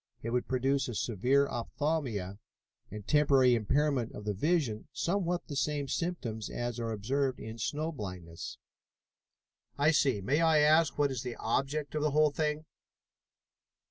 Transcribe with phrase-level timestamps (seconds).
[0.23, 2.39] It would produce a severe opthalmia
[2.89, 7.91] and temporary impairment of the vision, somewhat the same symptoms as are observed in snow
[7.91, 8.57] blindness."
[9.77, 10.19] "I see.
[10.19, 12.65] May I ask what is the object of the whole thing?"